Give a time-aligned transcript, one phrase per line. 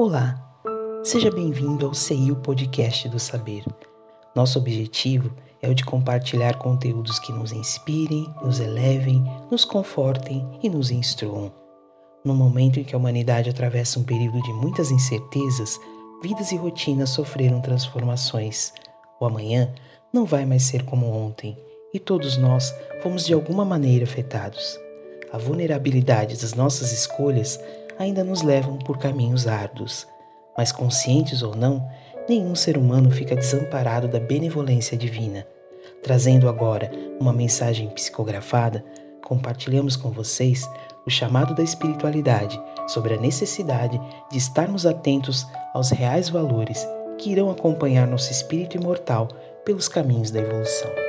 [0.00, 0.40] Olá,
[1.02, 3.64] seja bem-vindo ao CEIU Podcast do Saber.
[4.32, 10.70] Nosso objetivo é o de compartilhar conteúdos que nos inspirem, nos elevem, nos confortem e
[10.70, 11.52] nos instruam.
[12.24, 15.76] No momento em que a humanidade atravessa um período de muitas incertezas,
[16.22, 18.72] vidas e rotinas sofreram transformações.
[19.20, 19.74] O amanhã
[20.12, 21.58] não vai mais ser como ontem
[21.92, 22.72] e todos nós
[23.02, 24.78] fomos de alguma maneira afetados.
[25.32, 27.58] A vulnerabilidade das nossas escolhas
[27.98, 30.06] ainda nos levam por caminhos árduos,
[30.56, 31.88] mas conscientes ou não,
[32.28, 35.46] nenhum ser humano fica desamparado da benevolência divina.
[36.02, 38.84] Trazendo agora uma mensagem psicografada,
[39.22, 40.68] compartilhamos com vocês
[41.06, 46.86] o chamado da espiritualidade sobre a necessidade de estarmos atentos aos reais valores
[47.18, 49.28] que irão acompanhar nosso espírito imortal
[49.64, 51.07] pelos caminhos da evolução.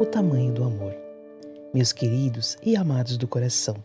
[0.00, 0.94] O tamanho do amor.
[1.72, 3.76] Meus queridos e amados do coração,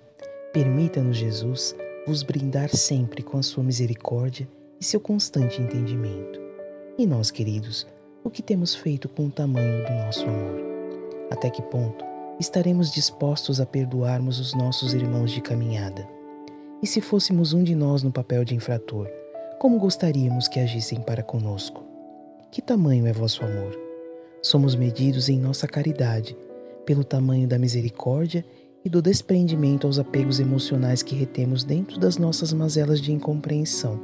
[0.52, 1.76] permita-nos, Jesus,
[2.08, 4.48] vos brindar sempre com a sua misericórdia
[4.80, 6.40] e seu constante entendimento.
[6.98, 7.86] E nós, queridos,
[8.24, 10.60] o que temos feito com o tamanho do nosso amor?
[11.30, 12.04] Até que ponto
[12.40, 16.08] estaremos dispostos a perdoarmos os nossos irmãos de caminhada?
[16.82, 19.08] E se fôssemos um de nós no papel de infrator,
[19.60, 21.84] como gostaríamos que agissem para conosco?
[22.50, 23.89] Que tamanho é vosso amor?
[24.42, 26.36] Somos medidos em nossa caridade
[26.86, 28.46] pelo tamanho da misericórdia
[28.84, 34.00] e do desprendimento aos apegos emocionais que retemos dentro das nossas mazelas de incompreensão,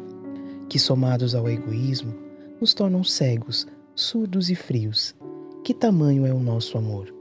[0.69, 2.13] que somados ao egoísmo
[2.59, 5.15] nos tornam cegos, surdos e frios.
[5.63, 7.13] Que tamanho é o nosso amor?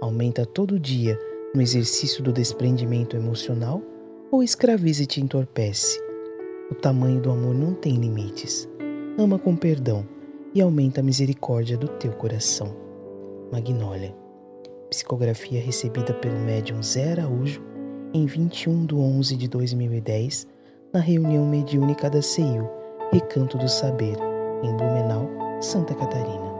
[0.00, 1.18] Aumenta todo dia
[1.54, 3.82] no exercício do desprendimento emocional
[4.30, 6.00] ou escraviza e te entorpece?
[6.70, 8.68] O tamanho do amor não tem limites.
[9.18, 10.06] Ama com perdão
[10.54, 12.74] e aumenta a misericórdia do teu coração.
[13.50, 14.14] Magnólia.
[14.90, 17.62] Psicografia recebida pelo médium Zé Araújo
[18.14, 20.46] em 21 de 11 de 2010,
[20.92, 22.68] na reunião mediúnica da CEIU,
[23.10, 24.16] Recanto do Saber,
[24.62, 25.28] em Blumenau,
[25.60, 26.51] Santa Catarina.